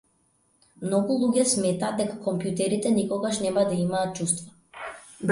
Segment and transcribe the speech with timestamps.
[0.83, 4.89] Многу луѓе сметаат дека компјутерите никогаш нема да имаат чувства.